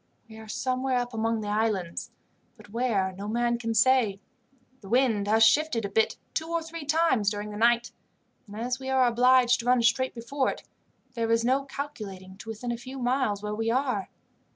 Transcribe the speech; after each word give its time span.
We 0.27 0.39
are 0.39 0.47
somewhere 0.47 0.97
up 0.97 1.13
among 1.13 1.41
the 1.41 1.47
islands, 1.49 2.09
but 2.57 2.71
where, 2.71 3.11
no 3.11 3.27
man 3.27 3.59
can 3.59 3.75
say. 3.75 4.19
The 4.79 4.89
wind 4.89 5.27
has 5.27 5.43
shifted 5.43 5.85
a 5.85 5.89
bit 5.89 6.17
two 6.33 6.47
or 6.47 6.63
three 6.63 6.85
times 6.85 7.29
during 7.29 7.51
the 7.51 7.55
night, 7.57 7.91
and, 8.47 8.55
as 8.55 8.79
we 8.79 8.89
are 8.89 9.05
obliged 9.05 9.59
to 9.59 9.67
run 9.67 9.83
straight 9.83 10.15
before 10.15 10.49
it, 10.49 10.63
there 11.13 11.29
is 11.31 11.45
no 11.45 11.65
calculating 11.65 12.35
to 12.37 12.49
within 12.49 12.71
a 12.71 12.77
few 12.77 12.97
miles 12.97 13.43
where 13.43 13.53
we 13.53 13.69
are. 13.69 14.09